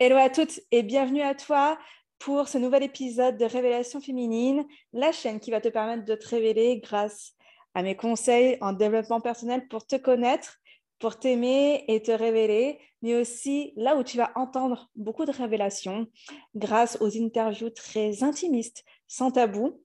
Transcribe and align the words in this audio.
Hello 0.00 0.16
à 0.16 0.28
toutes 0.28 0.58
et 0.72 0.82
bienvenue 0.82 1.22
à 1.22 1.36
toi 1.36 1.78
pour 2.18 2.48
ce 2.48 2.58
nouvel 2.58 2.82
épisode 2.82 3.38
de 3.38 3.44
Révélation 3.44 4.00
féminine, 4.00 4.66
la 4.92 5.12
chaîne 5.12 5.38
qui 5.38 5.52
va 5.52 5.60
te 5.60 5.68
permettre 5.68 6.04
de 6.04 6.16
te 6.16 6.26
révéler 6.26 6.80
grâce 6.80 7.34
à 7.74 7.82
mes 7.84 7.94
conseils 7.96 8.58
en 8.60 8.72
développement 8.72 9.20
personnel 9.20 9.68
pour 9.68 9.86
te 9.86 9.94
connaître, 9.94 10.58
pour 10.98 11.20
t'aimer 11.20 11.84
et 11.86 12.02
te 12.02 12.10
révéler, 12.10 12.80
mais 13.02 13.14
aussi 13.14 13.72
là 13.76 13.96
où 13.96 14.02
tu 14.02 14.16
vas 14.16 14.32
entendre 14.34 14.90
beaucoup 14.96 15.26
de 15.26 15.30
révélations 15.30 16.08
grâce 16.56 16.98
aux 17.00 17.16
interviews 17.16 17.70
très 17.70 18.24
intimistes, 18.24 18.84
sans 19.06 19.30
tabou. 19.30 19.80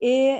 Et, 0.00 0.38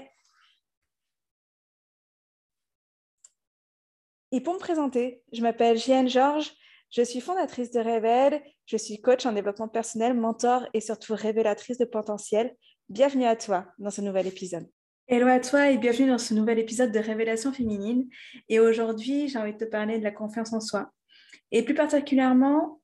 et 4.32 4.40
pour 4.40 4.54
me 4.54 4.58
présenter, 4.58 5.22
je 5.32 5.42
m'appelle 5.42 5.78
Jeanne 5.78 6.08
Georges, 6.08 6.52
je 6.90 7.02
suis 7.02 7.20
fondatrice 7.20 7.70
de 7.70 7.78
Révèle, 7.78 8.42
je 8.66 8.76
suis 8.76 9.00
coach 9.00 9.24
en 9.24 9.32
développement 9.32 9.68
personnel, 9.68 10.14
mentor 10.14 10.66
et 10.74 10.80
surtout 10.80 11.14
révélatrice 11.14 11.78
de 11.78 11.84
potentiel. 11.84 12.54
Bienvenue 12.88 13.26
à 13.26 13.36
toi 13.36 13.66
dans 13.78 13.90
ce 13.90 14.00
nouvel 14.00 14.26
épisode. 14.26 14.68
Hello 15.06 15.28
à 15.28 15.38
toi 15.38 15.70
et 15.70 15.78
bienvenue 15.78 16.08
dans 16.08 16.18
ce 16.18 16.34
nouvel 16.34 16.58
épisode 16.58 16.90
de 16.90 16.98
Révélation 16.98 17.52
féminine. 17.52 18.08
Et 18.48 18.58
aujourd'hui, 18.58 19.28
j'ai 19.28 19.38
envie 19.38 19.52
de 19.52 19.58
te 19.58 19.64
parler 19.64 19.98
de 19.98 20.04
la 20.04 20.10
confiance 20.10 20.52
en 20.52 20.60
soi. 20.60 20.90
Et 21.52 21.64
plus 21.64 21.74
particulièrement, 21.74 22.80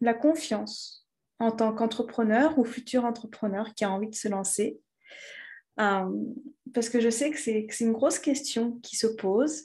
la 0.00 0.14
confiance 0.14 1.08
en 1.38 1.52
tant 1.52 1.72
qu'entrepreneur 1.72 2.58
ou 2.58 2.64
futur 2.64 3.04
entrepreneur 3.04 3.74
qui 3.74 3.84
a 3.84 3.90
envie 3.90 4.10
de 4.10 4.14
se 4.14 4.28
lancer. 4.28 4.80
Euh, 5.78 6.10
parce 6.74 6.88
que 6.88 7.00
je 7.00 7.10
sais 7.10 7.30
que 7.30 7.38
c'est 7.38 7.66
une 7.80 7.92
grosse 7.92 8.18
question 8.18 8.72
qui 8.82 8.96
se 8.96 9.06
pose 9.06 9.64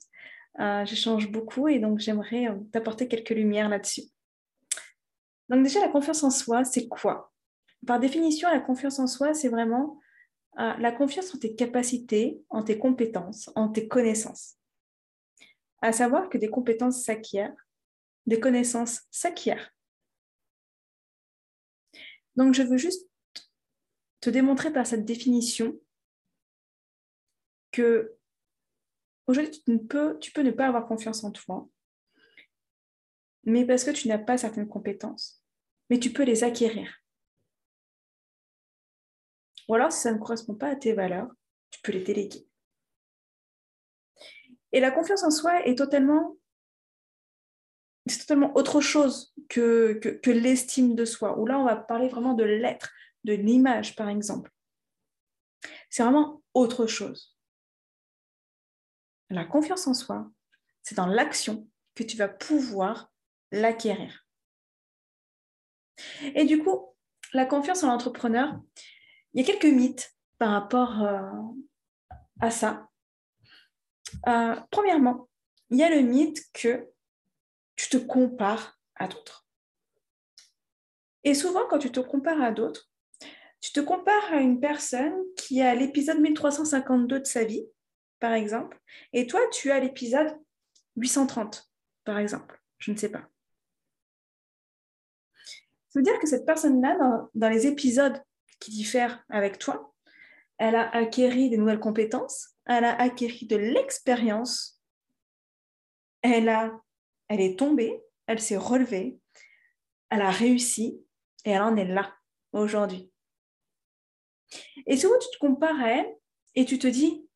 euh, 0.60 0.86
j'échange 0.86 1.30
beaucoup 1.32 1.68
et 1.68 1.80
donc 1.80 2.00
j'aimerais 2.00 2.48
euh, 2.48 2.56
t'apporter 2.72 3.08
quelques 3.08 3.32
lumières 3.32 3.70
là-dessus. 3.70 4.04
Donc 5.50 5.64
déjà, 5.64 5.82
la 5.82 5.90
confiance 5.90 6.24
en 6.24 6.30
soi, 6.30 6.64
c'est 6.64 6.88
quoi? 6.88 7.34
Par 7.86 8.00
définition, 8.00 8.50
la 8.50 8.62
confiance 8.62 9.00
en 9.00 9.08
soi, 9.08 9.34
c'est 9.34 9.50
vraiment 9.50 10.00
euh, 10.60 10.74
la 10.78 10.92
confiance 10.92 11.36
en 11.36 11.38
tes 11.38 11.56
capacités, 11.56 12.42
en 12.50 12.64
tes 12.64 12.80
compétences, 12.80 13.50
en 13.56 13.70
tes 13.70 13.88
connaissances. 13.88 14.56
À 15.82 15.92
savoir 15.92 16.30
que 16.30 16.38
des 16.38 16.50
compétences 16.50 17.04
s'acquièrent, 17.04 17.56
des 18.26 18.40
connaissances 18.40 19.02
s'acquièrent. 19.12 19.72
Donc 22.36 22.54
je 22.54 22.64
veux 22.64 22.78
juste 22.78 23.08
te 24.22 24.30
démontrer 24.30 24.72
par 24.72 24.88
cette 24.88 25.06
définition 25.06 25.80
que 27.72 28.15
Aujourd'hui, 29.28 29.52
tu, 29.52 29.80
peux, 29.80 30.20
tu 30.20 30.32
peux 30.32 30.42
ne 30.42 30.52
pas 30.52 30.68
avoir 30.68 30.88
confiance 30.88 31.24
en 31.24 31.32
toi, 31.32 31.68
mais 33.44 33.66
parce 33.66 33.84
que 33.84 33.92
tu 33.92 34.08
n'as 34.08 34.18
pas 34.18 34.38
certaines 34.38 34.68
compétences. 34.68 35.44
Mais 35.90 36.00
tu 36.00 36.12
peux 36.12 36.24
les 36.24 36.44
acquérir. 36.44 36.92
Ou 39.68 39.76
alors, 39.76 39.92
si 39.92 40.02
ça 40.02 40.12
ne 40.12 40.18
correspond 40.18 40.56
pas 40.56 40.70
à 40.70 40.76
tes 40.76 40.94
valeurs, 40.94 41.30
tu 41.70 41.80
peux 41.82 41.92
les 41.92 42.04
déléguer. 42.04 42.48
Et 44.72 44.80
la 44.80 44.92
confiance 44.92 45.24
en 45.24 45.32
soi 45.32 45.66
est 45.66 45.78
totalement, 45.78 46.38
c'est 48.08 48.20
totalement 48.20 48.56
autre 48.56 48.82
chose 48.82 49.34
que, 49.48 49.94
que, 50.02 50.10
que 50.10 50.32
l'estime 50.32 50.96
de 50.96 51.06
soi, 51.06 51.38
où 51.40 51.46
là, 51.46 51.60
on 51.60 51.66
va 51.66 51.76
parler 51.76 52.10
vraiment 52.10 52.34
de 52.34 52.44
l'être, 52.44 52.92
de 53.24 53.34
l'image, 53.34 53.96
par 53.96 54.10
exemple. 54.10 54.52
C'est 55.90 56.04
vraiment 56.04 56.44
autre 56.54 56.88
chose. 56.88 57.35
La 59.30 59.46
confiance 59.46 59.88
en 59.88 59.94
soi, 59.94 60.30
c'est 60.84 60.96
dans 60.96 61.08
l'action 61.08 61.68
que 61.96 62.04
tu 62.04 62.18
vas 62.18 62.28
pouvoir 62.28 63.12
l'acquérir. 63.52 64.28
Et 66.36 66.46
du 66.46 66.62
coup, 66.62 66.96
la 67.34 67.46
confiance 67.46 67.84
en 67.84 67.88
l'entrepreneur, 67.88 68.60
il 69.34 69.42
y 69.42 69.44
a 69.44 69.46
quelques 69.46 69.74
mythes 69.74 70.16
par 70.38 70.52
rapport 70.52 71.02
euh, 71.04 71.32
à 72.40 72.52
ça. 72.52 72.90
Euh, 74.28 74.56
premièrement, 74.72 75.30
il 75.70 75.78
y 75.78 75.84
a 75.84 75.90
le 75.90 76.02
mythe 76.02 76.42
que 76.54 76.88
tu 77.76 77.90
te 77.90 77.98
compares 77.98 78.80
à 78.96 79.08
d'autres. 79.08 79.48
Et 81.24 81.34
souvent, 81.34 81.68
quand 81.70 81.80
tu 81.80 81.92
te 81.92 82.00
compares 82.00 82.42
à 82.42 82.52
d'autres, 82.52 82.90
tu 83.62 83.72
te 83.72 83.80
compares 83.80 84.32
à 84.32 84.38
une 84.38 84.60
personne 84.60 85.16
qui 85.36 85.62
a 85.62 85.74
l'épisode 85.74 86.20
1352 86.20 87.20
de 87.20 87.26
sa 87.26 87.44
vie 87.44 87.66
par 88.20 88.34
exemple, 88.34 88.80
et 89.14 89.28
toi, 89.28 89.42
tu 89.52 89.72
as 89.72 89.80
l'épisode 89.80 90.38
830, 90.96 91.70
par 92.04 92.18
exemple. 92.18 92.62
Je 92.78 92.92
ne 92.92 92.98
sais 92.98 93.10
pas. 93.10 93.28
Ça 95.90 96.00
veut 96.00 96.04
dire 96.04 96.20
que 96.20 96.28
cette 96.28 96.46
personne-là, 96.46 96.98
dans, 97.34 97.50
les 97.50 97.68
épisodes 97.68 98.22
qui 98.60 98.72
diffèrent 98.72 99.24
avec 99.30 99.60
toi, 99.60 99.94
elle 100.58 100.76
a 100.76 100.90
acquéri 100.96 101.50
des 101.50 101.58
nouvelles 101.58 101.80
compétences, 101.80 102.56
elle 102.66 102.86
a 102.86 103.00
acquéri 103.02 103.46
de 103.46 103.56
l'expérience, 103.56 104.82
elle, 106.22 106.50
elle 107.28 107.42
est 107.42 107.58
tombée, 107.58 108.02
elle 108.28 108.42
s'est 108.42 108.58
relevée, 108.58 109.20
elle 110.10 110.22
a 110.22 110.32
réussi 110.32 111.02
et 111.46 111.52
elle 111.52 111.62
en 111.62 111.76
est 111.78 111.86
là 111.86 112.14
aujourd'hui. 112.52 113.12
Et 114.86 114.98
souvent, 114.98 115.18
tu 115.20 115.30
te 115.30 115.40
compares 115.40 115.80
à 115.80 115.90
elle 115.90 116.16
et 116.56 116.66
tu 116.66 116.80
te 116.80 116.88
dis, 116.88 117.28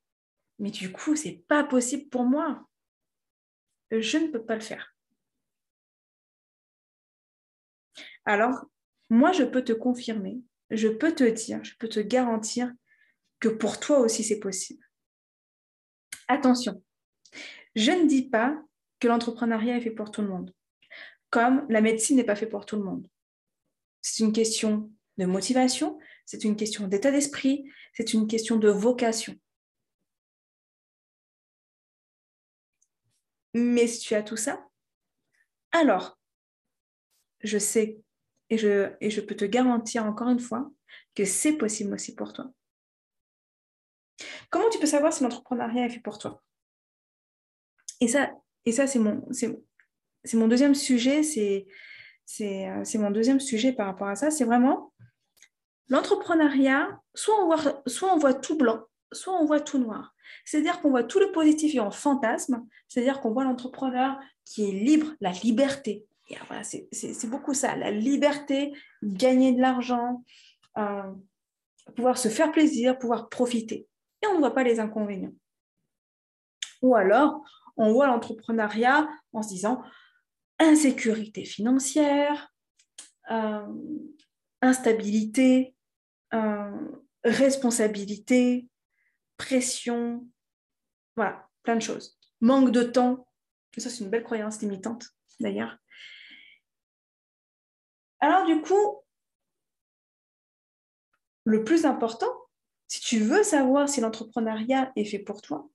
mais 0.60 0.72
du 0.72 0.92
coup, 0.92 1.16
c'est 1.16 1.44
pas 1.48 1.64
possible 1.64 2.10
pour 2.10 2.24
moi. 2.24 2.68
Je 3.92 4.18
ne 4.18 4.28
peux 4.28 4.44
pas 4.44 4.56
le 4.56 4.62
faire. 4.62 4.96
Alors, 8.26 8.66
moi, 9.10 9.32
je 9.32 9.44
peux 9.44 9.64
te 9.64 9.74
confirmer, 9.74 10.42
je 10.70 10.88
peux 10.88 11.16
te 11.16 11.24
dire, 11.24 11.64
je 11.64 11.76
peux 11.78 11.90
te 11.90 12.00
garantir 12.00 12.72
que 13.40 13.50
pour 13.50 13.80
toi 13.80 14.00
aussi, 14.00 14.24
c'est 14.24 14.40
possible. 14.40 14.86
Attention, 16.28 16.84
je 17.76 17.92
ne 17.92 18.08
dis 18.08 18.30
pas 18.30 18.62
que 19.00 19.08
l'entrepreneuriat 19.08 19.78
est 19.78 19.82
fait 19.82 19.92
pour 19.92 20.12
tout 20.12 20.22
le 20.22 20.28
monde, 20.28 20.54
comme 21.30 21.66
la 21.70 21.82
médecine 21.82 22.18
n'est 22.18 22.24
pas 22.24 22.36
fait 22.36 22.46
pour 22.46 22.66
tout 22.66 22.76
le 22.76 22.84
monde. 22.84 23.08
C'est 24.02 24.24
une 24.24 24.34
question 24.34 24.92
de 25.18 25.26
motivation, 25.26 25.98
c'est 26.26 26.44
une 26.44 26.56
question 26.56 26.88
d'état 26.88 27.12
d'esprit, 27.12 27.68
c'est 27.94 28.14
une 28.14 28.28
question 28.28 28.58
de 28.58 28.70
vocation. 28.70 29.36
Mais 33.54 33.88
si 33.88 34.00
tu 34.00 34.16
as 34.16 34.24
tout 34.24 34.38
ça, 34.38 34.66
alors, 35.72 36.20
je 37.42 37.58
sais 37.58 38.00
et 38.50 38.58
je, 38.58 39.22
peux 39.22 39.36
te 39.36 39.46
garantir 39.46 40.06
encore 40.06 40.30
une 40.30 40.40
fois 40.40 40.72
que 41.16 41.24
c'est 41.26 41.54
possible 41.54 41.94
aussi 41.94 42.16
pour 42.16 42.34
toi. 42.34 42.52
Comment 44.50 44.70
tu 44.70 44.80
peux 44.80 44.88
savoir 44.88 45.14
si 45.14 45.24
l'entrepreneuriat 45.24 45.86
est 45.86 45.90
fait 45.90 46.00
pour 46.00 46.18
toi? 46.18 46.42
Et 48.02 48.08
ça, 48.08 48.32
et 48.66 48.72
ça 48.72 48.88
c'est 48.88 49.00
mon, 49.00 50.48
deuxième 50.48 50.74
sujet, 50.74 51.22
c'est, 51.22 51.68
c'est, 52.26 52.98
mon 52.98 53.12
deuxième 53.12 53.40
sujet 53.40 53.72
par 53.72 53.86
rapport 53.86 54.08
à 54.08 54.16
ça. 54.16 54.32
C'est 54.32 54.46
vraiment 54.46 54.94
l'entrepreneuriat, 55.90 57.00
soit 57.14 57.82
soit 57.86 58.14
on 58.14 58.18
voit 58.18 58.34
tout 58.34 58.58
blanc, 58.58 58.84
soit 59.12 59.40
on 59.40 59.46
voit 59.46 59.62
tout 59.62 59.78
noir. 59.78 60.16
C'est-à-dire 60.46 60.82
qu'on 60.82 60.90
voit 60.90 61.04
tout 61.04 61.20
le 61.20 61.32
positif 61.32 61.76
et 61.76 61.80
en 61.80 61.92
fantasme, 61.92 62.66
c'est-à-dire 62.88 63.22
qu'on 63.22 63.32
voit 63.32 63.44
l'entrepreneur 63.44 64.20
qui 64.46 64.70
est 64.70 64.72
libre, 64.72 65.08
la 65.22 65.32
liberté. 65.32 66.06
voilà, 66.48 66.64
c'est 66.64 67.30
beaucoup 67.30 67.54
ça, 67.54 67.76
la 67.76 67.92
liberté, 67.92 68.74
gagner 69.04 69.52
de 69.54 69.62
l'argent, 69.62 70.24
euh, 70.78 71.12
pouvoir 71.96 72.18
se 72.18 72.30
faire 72.30 72.52
plaisir, 72.52 72.98
pouvoir 72.98 73.30
profiter. 73.30 73.88
Et 74.22 74.28
on 74.28 74.36
ne 74.36 74.40
voit 74.40 74.54
pas 74.54 74.64
les 74.64 74.80
inconvénients. 74.80 75.34
Ou 76.82 76.96
alors, 76.96 77.42
on 77.78 77.94
voit 77.94 78.08
l'entrepreneuriat 78.08 79.10
en 79.34 79.42
se 79.42 79.50
disant 79.50 79.82
insécurité 80.60 81.46
financière, 81.46 82.54
euh, 83.32 83.66
instabilité, 84.62 85.76
euh, 86.34 86.72
responsabilité, 87.24 88.68
pression, 89.40 90.28
voilà, 91.16 91.50
plein 91.64 91.76
de 91.76 91.82
choses. 91.82 92.20
Manque 92.42 92.72
de 92.72 92.84
temps, 92.84 93.28
ça 93.78 93.90
c'est 93.90 94.04
une 94.04 94.12
belle 94.12 94.24
croyance 94.24 94.62
limitante 94.62 95.10
d'ailleurs. 95.40 95.78
Alors 98.20 98.46
du 98.46 98.62
coup, 98.62 99.02
le 101.46 101.64
plus 101.64 101.86
important, 101.86 102.32
si 102.88 103.00
tu 103.02 103.20
veux 103.20 103.44
savoir 103.44 103.90
si 103.90 104.02
l'entrepreneuriat 104.02 104.92
est 104.96 105.06
fait 105.06 105.20
pour 105.20 105.42
toi, 105.42 105.68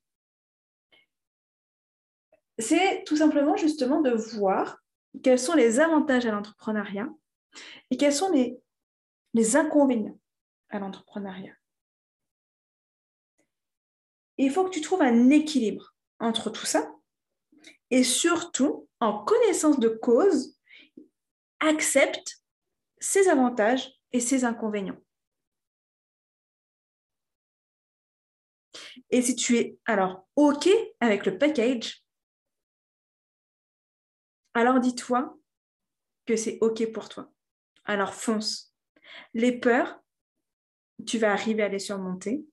c'est 2.59 3.03
tout 3.05 3.17
simplement 3.17 3.57
justement 3.57 4.01
de 4.01 4.11
voir 4.11 4.77
quels 5.23 5.39
sont 5.39 5.55
les 5.55 5.79
avantages 5.79 6.25
à 6.25 6.31
l'entrepreneuriat 6.31 7.09
et 7.89 7.97
quels 7.97 8.13
sont 8.13 8.31
les, 8.31 8.57
les 9.33 9.55
inconvénients 9.55 10.19
à 10.69 10.79
l'entrepreneuriat 10.79 11.55
il 14.37 14.51
faut 14.51 14.65
que 14.65 14.69
tu 14.69 14.81
trouves 14.81 15.01
un 15.01 15.29
équilibre 15.29 15.95
entre 16.19 16.49
tout 16.49 16.65
ça 16.65 16.91
et 17.91 18.03
surtout, 18.03 18.89
en 18.99 19.23
connaissance 19.23 19.79
de 19.79 19.89
cause, 19.89 20.57
accepte 21.59 22.41
ses 22.99 23.29
avantages 23.29 23.93
et 24.11 24.19
ses 24.19 24.43
inconvénients. 24.43 24.99
Et 29.09 29.21
si 29.21 29.35
tu 29.35 29.57
es 29.57 29.77
alors 29.85 30.27
OK 30.35 30.67
avec 30.99 31.25
le 31.25 31.37
package, 31.37 32.03
alors 34.53 34.79
dis-toi 34.79 35.37
que 36.25 36.35
c'est 36.35 36.57
OK 36.61 36.91
pour 36.91 37.09
toi. 37.09 37.31
Alors 37.83 38.13
fonce. 38.13 38.73
Les 39.33 39.59
peurs, 39.59 40.01
tu 41.05 41.19
vas 41.19 41.31
arriver 41.31 41.63
à 41.63 41.67
les 41.67 41.79
surmonter. 41.79 42.45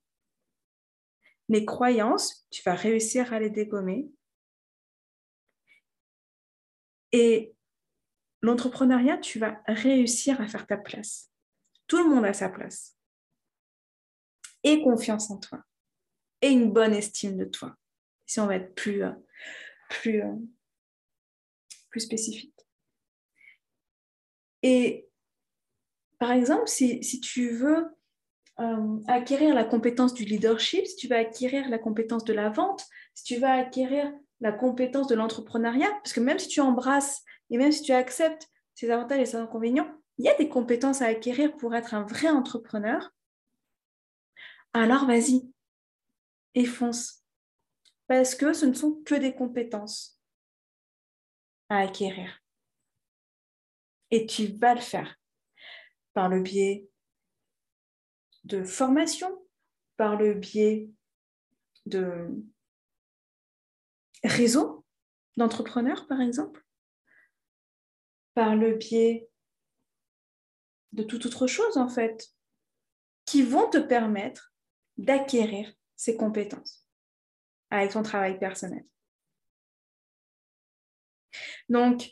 Les 1.49 1.65
croyances, 1.65 2.47
tu 2.51 2.63
vas 2.63 2.75
réussir 2.75 3.33
à 3.33 3.41
les 3.41 3.51
dégommer. 3.51 4.11
Et 7.13 7.55
l'entrepreneuriat, 8.41 9.19
tu 9.19 9.39
vas 9.39 9.63
réussir 9.67 10.41
à 10.41 10.49
faire 10.49 10.67
ta 10.67 10.77
place. 10.77 11.31
Tout 11.87 11.99
le 11.99 12.09
monde 12.09 12.25
a 12.25 12.33
sa 12.33 12.49
place. 12.49 12.97
Et 14.63 14.83
confiance 14.83 15.31
en 15.31 15.39
toi. 15.39 15.63
Et 16.41 16.49
une 16.49 16.73
bonne 16.73 16.95
estime 16.95 17.37
de 17.37 17.45
toi. 17.45 17.77
Si 18.27 18.41
on 18.41 18.47
va 18.47 18.57
être 18.57 18.75
plus, 18.75 19.05
euh, 19.05 19.13
plus, 19.91 20.23
euh, 20.23 20.35
plus 21.91 22.01
spécifique. 22.01 22.57
Et 24.63 25.09
par 26.19 26.33
exemple, 26.33 26.69
si, 26.69 27.01
tu 27.21 27.51
veux 27.51 27.85
euh, 28.63 29.01
acquérir 29.09 29.55
la 29.55 29.65
compétence 29.65 30.15
du 30.15 30.25
leadership, 30.25 30.87
si 30.87 30.97
tu 30.97 31.09
veux 31.09 31.17
acquérir 31.17 31.69
la 31.69 31.79
compétence 31.79 32.25
de 32.25 32.33
la 32.33 32.49
vente, 32.49 32.87
si 33.15 33.25
tu 33.25 33.37
veux 33.37 33.49
acquérir 33.49 34.13
la 34.41 34.53
compétence 34.53 35.09
de 35.09 35.15
l'entrepreneuriat, 35.15 35.91
parce 36.03 36.13
que 36.13 36.21
même 36.21 36.39
si 36.39 36.49
tu 36.49 36.61
embrasses 36.61 37.23
et 37.51 37.59
même 37.59 37.73
si 37.73 37.83
tu 37.83 37.93
acceptes 37.93 38.49
ses 38.75 38.91
avantages 38.91 39.21
et 39.21 39.27
ses 39.27 39.37
inconvénients, 39.37 39.91
il 40.19 40.27
y 40.27 40.29
a 40.29 40.37
des 40.37 40.49
compétences 40.49 41.03
à 41.03 41.07
acquérir 41.07 41.57
pour 41.57 41.75
être 41.75 41.95
un 41.95 42.05
vrai 42.05 42.29
entrepreneur, 42.29 43.11
alors 44.73 45.07
vas-y 45.07 45.51
et 46.55 46.65
fonce. 46.65 47.25
Parce 48.07 48.35
que 48.35 48.53
ce 48.53 48.67
ne 48.67 48.75
sont 48.75 49.03
que 49.05 49.15
des 49.15 49.35
compétences 49.35 50.21
à 51.69 51.79
acquérir. 51.79 52.41
Et 54.11 54.27
tu 54.27 54.47
vas 54.47 54.75
le 54.75 54.81
faire 54.81 55.19
par 56.13 56.29
le 56.29 56.41
biais 56.41 56.89
de 58.45 58.65
formation, 58.65 59.43
par 59.97 60.17
le 60.17 60.35
biais 60.35 60.91
de 61.87 62.29
réseaux 64.25 64.85
d'entrepreneurs, 65.37 66.07
par 66.07 66.21
exemple, 66.21 66.65
par 68.35 68.57
le 68.57 68.75
biais 68.75 69.29
de 70.93 71.03
toute 71.03 71.27
autre 71.27 71.47
chose, 71.47 71.77
en 71.77 71.89
fait, 71.89 72.29
qui 73.25 73.43
vont 73.43 73.69
te 73.71 73.79
permettre 73.79 74.53
d'acquérir 74.97 75.73
ces 75.97 76.17
compétences 76.17 76.87
avec 77.71 77.93
ton 77.93 78.03
travail 78.03 78.39
personnel. 78.39 78.85
Donc, 81.69 82.11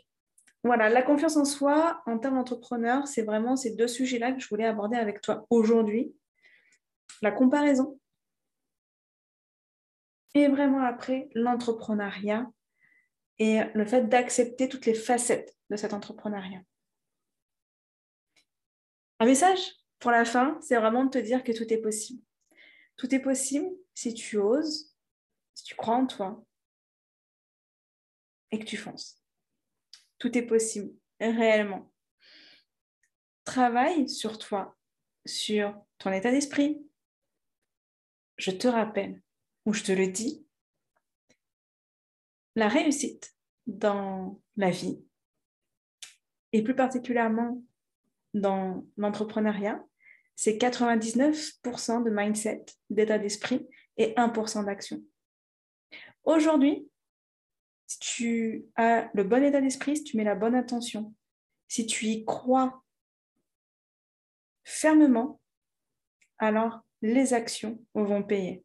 voilà, 0.62 0.88
la 0.88 1.02
confiance 1.02 1.36
en 1.36 1.44
soi 1.44 2.02
en 2.06 2.18
termes 2.18 2.36
d'entrepreneur, 2.36 3.06
c'est 3.06 3.22
vraiment 3.22 3.56
ces 3.56 3.74
deux 3.74 3.88
sujets-là 3.88 4.32
que 4.32 4.40
je 4.40 4.48
voulais 4.48 4.66
aborder 4.66 4.96
avec 4.96 5.20
toi 5.20 5.46
aujourd'hui. 5.50 6.14
La 7.22 7.32
comparaison 7.32 8.00
et 10.34 10.49
vraiment 10.49 10.84
après 10.84 11.28
l'entrepreneuriat 11.34 12.50
et 13.38 13.61
le 13.75 13.84
fait 13.84 14.08
d'accepter 14.08 14.69
toutes 14.69 14.87
les 14.87 14.94
facettes 14.94 15.56
de 15.70 15.76
cet 15.76 15.93
entrepreneuriat. 15.93 16.62
Un 19.19 19.26
message 19.26 19.61
pour 19.99 20.11
la 20.11 20.25
fin, 20.25 20.58
c'est 20.62 20.76
vraiment 20.76 21.05
de 21.05 21.11
te 21.11 21.19
dire 21.19 21.44
que 21.44 21.52
tout 21.52 21.70
est 21.72 21.81
possible. 21.81 22.22
Tout 22.96 23.14
est 23.14 23.20
possible 23.20 23.69
si 23.94 24.14
tu 24.14 24.38
oses, 24.38 24.94
si 25.55 25.64
tu 25.64 25.75
crois 25.75 25.96
en 25.96 26.06
toi 26.06 26.44
et 28.50 28.58
que 28.58 28.64
tu 28.64 28.76
fonces. 28.76 29.23
Tout 30.19 30.37
est 30.37 30.43
possible, 30.43 30.94
réellement. 31.19 31.93
Travaille 33.44 34.08
sur 34.08 34.38
toi, 34.38 34.76
sur 35.25 35.75
ton 35.99 36.12
état 36.12 36.31
d'esprit. 36.31 36.89
Je 38.40 38.52
te 38.52 38.66
rappelle, 38.69 39.20
ou 39.66 39.75
je 39.75 39.82
te 39.82 39.92
le 39.92 40.06
dis, 40.06 40.46
la 42.56 42.69
réussite 42.69 43.34
dans 43.66 44.40
la 44.56 44.70
vie, 44.70 45.04
et 46.54 46.62
plus 46.62 46.75
particulièrement 46.75 47.62
dans 48.32 48.87
l'entrepreneuriat, 48.96 49.84
c'est 50.37 50.56
99% 50.56 52.02
de 52.02 52.10
mindset, 52.10 52.64
d'état 52.88 53.19
d'esprit 53.19 53.69
et 53.98 54.14
1% 54.14 54.64
d'action. 54.64 55.04
Aujourd'hui, 56.25 56.88
si 57.88 57.98
tu 57.98 58.64
as 58.76 59.10
le 59.12 59.22
bon 59.22 59.44
état 59.44 59.60
d'esprit, 59.60 59.98
si 59.98 60.04
tu 60.04 60.16
mets 60.16 60.25
la 60.25 60.34
bonne 60.34 60.54
attention, 60.54 61.14
si 61.69 61.84
tu 61.84 62.06
y 62.06 62.25
crois 62.25 62.82
fermement, 64.64 65.42
alors 66.38 66.87
les 67.02 67.35
actions 67.35 67.79
vont 67.94 68.23
payer. 68.23 68.64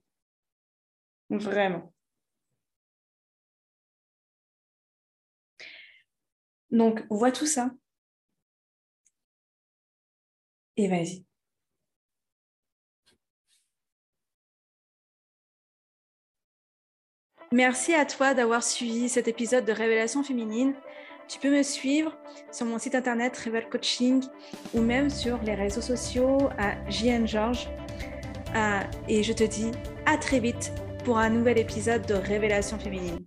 Vraiment. 1.29 1.93
Donc, 6.71 7.05
vois 7.09 7.31
tout 7.31 7.45
ça. 7.45 7.71
Et 10.77 10.87
vas-y. 10.89 11.25
Merci 17.51 17.93
à 17.93 18.05
toi 18.05 18.33
d'avoir 18.33 18.63
suivi 18.63 19.07
cet 19.07 19.29
épisode 19.29 19.63
de 19.63 19.71
Révélation 19.71 20.23
féminine. 20.23 20.73
Tu 21.29 21.39
peux 21.39 21.49
me 21.49 21.63
suivre 21.63 22.17
sur 22.51 22.65
mon 22.65 22.77
site 22.77 22.95
internet 22.95 23.37
Revel 23.37 23.69
Coaching 23.69 24.23
ou 24.73 24.81
même 24.81 25.09
sur 25.09 25.41
les 25.43 25.55
réseaux 25.55 25.81
sociaux 25.81 26.49
à 26.57 26.75
JN 26.89 27.25
Georges. 27.25 27.69
Euh, 28.55 28.79
et 29.07 29.23
je 29.23 29.33
te 29.33 29.43
dis 29.43 29.71
à 30.05 30.17
très 30.17 30.39
vite 30.39 30.71
pour 31.03 31.17
un 31.17 31.29
nouvel 31.29 31.57
épisode 31.57 32.05
de 32.05 32.13
Révélation 32.13 32.79
féminine. 32.79 33.17